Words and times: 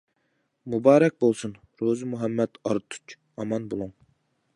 مۇبارەك 0.73 1.19
بولسۇن-روزى 1.23 2.09
مۇھەممەد 2.13 2.59
ئارتۇچ، 2.71 3.15
ئامان 3.43 3.69
بولۇڭ! 3.75 3.93